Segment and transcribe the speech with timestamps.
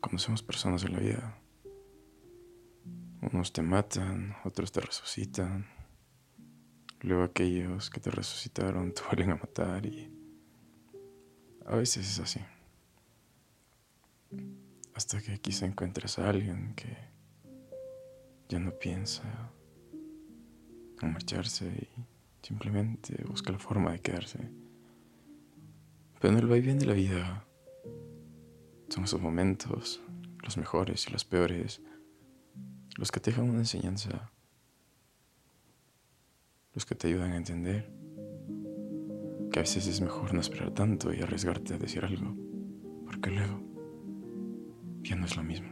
[0.00, 1.38] conocemos personas en la vida.
[3.20, 5.66] Unos te matan, otros te resucitan.
[7.00, 10.12] Luego aquellos que te resucitaron te vuelven a matar y
[11.66, 12.40] a veces es así.
[14.94, 16.96] Hasta que quizá encuentres a alguien que
[18.48, 19.52] ya no piensa
[21.00, 24.50] en marcharse y simplemente busca la forma de quedarse.
[26.20, 27.47] Pero en el vaivén de la vida
[28.88, 30.00] son esos momentos,
[30.42, 31.82] los mejores y los peores,
[32.96, 34.30] los que te dejan una enseñanza,
[36.74, 37.90] los que te ayudan a entender
[39.50, 42.34] que a veces es mejor no esperar tanto y arriesgarte a decir algo,
[43.06, 43.60] porque luego
[45.02, 45.68] ya no es lo mismo.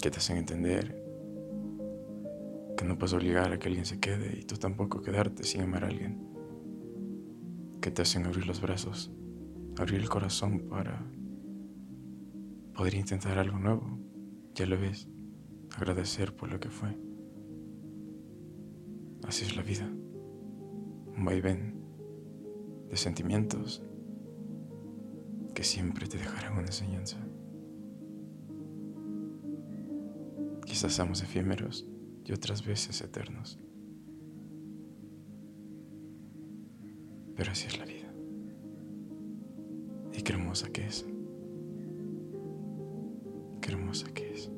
[0.00, 1.02] Que te hacen entender
[2.76, 5.84] que no puedes obligar a que alguien se quede y tú tampoco quedarte sin amar
[5.84, 6.35] a alguien.
[7.86, 9.12] Que te hacen abrir los brazos,
[9.78, 11.06] abrir el corazón para
[12.74, 14.00] poder intentar algo nuevo.
[14.56, 15.08] Ya lo ves,
[15.76, 16.98] agradecer por lo que fue.
[19.22, 19.86] Así es la vida.
[19.86, 21.80] Un vaivén
[22.90, 23.84] de sentimientos
[25.54, 27.24] que siempre te dejarán una enseñanza.
[30.64, 31.86] Quizás seamos efímeros
[32.24, 33.60] y otras veces eternos.
[37.36, 38.12] Pero así es la vida.
[40.12, 41.04] Y qué hermosa que es.
[43.60, 44.50] Qué hermosa que es.